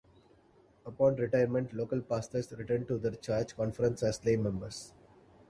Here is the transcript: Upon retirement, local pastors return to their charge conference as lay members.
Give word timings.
Upon 0.83 1.15
retirement, 1.17 1.73
local 1.73 2.01
pastors 2.01 2.51
return 2.53 2.87
to 2.87 2.97
their 2.97 3.11
charge 3.11 3.55
conference 3.55 4.01
as 4.01 4.25
lay 4.25 4.35
members. 4.35 4.93